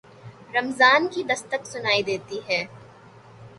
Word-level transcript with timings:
رمضان 0.55 1.07
کی 1.07 1.23
دستک 1.23 1.61
سنائی 1.65 2.01
دیتی 2.03 2.39
ہے۔ 2.49 2.61